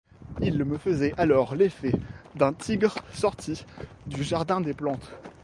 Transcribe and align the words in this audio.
Il 0.41 0.63
me 0.65 0.79
faisait 0.79 1.13
alors 1.19 1.53
l’effet 1.53 1.91
d’un 2.33 2.53
tigre 2.53 2.95
sorti 3.13 3.67
du 4.07 4.23
Jardin-des-Plantes. 4.23 5.11